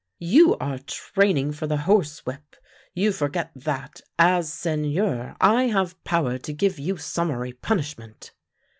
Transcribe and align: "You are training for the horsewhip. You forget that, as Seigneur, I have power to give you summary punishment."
"You 0.35 0.57
are 0.57 0.79
training 0.79 1.51
for 1.51 1.67
the 1.67 1.77
horsewhip. 1.77 2.55
You 2.95 3.11
forget 3.11 3.51
that, 3.55 4.01
as 4.17 4.51
Seigneur, 4.51 5.35
I 5.39 5.65
have 5.65 6.03
power 6.05 6.39
to 6.39 6.53
give 6.53 6.79
you 6.79 6.97
summary 6.97 7.53
punishment." 7.53 8.33